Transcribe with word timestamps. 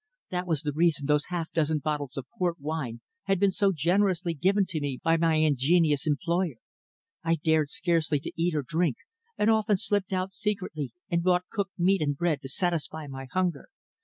That 0.31 0.47
was 0.47 0.63
the 0.63 0.71
reason 0.73 1.05
those 1.05 1.25
half 1.25 1.51
dozen 1.51 1.77
bottles 1.77 2.17
of 2.17 2.25
port 2.39 2.59
wine 2.59 3.01
had 3.25 3.39
been 3.39 3.51
so 3.51 3.71
generously 3.71 4.33
given 4.33 4.65
to 4.69 4.79
me 4.79 4.97
by 5.03 5.15
my 5.15 5.35
ingenious 5.35 6.07
employer. 6.07 6.55
I 7.23 7.35
dared 7.35 7.69
scarcely 7.69 8.19
to 8.21 8.31
eat 8.35 8.55
or 8.55 8.63
drink, 8.63 8.97
and 9.37 9.51
often 9.51 9.77
slipped 9.77 10.11
out 10.11 10.33
secretly 10.33 10.91
and 11.11 11.21
bought 11.21 11.45
cooked 11.51 11.77
meat 11.77 12.01
and 12.01 12.17
bread 12.17 12.41
to 12.41 12.49
satisfy 12.49 13.05
my 13.05 13.27
hunger. 13.31 13.67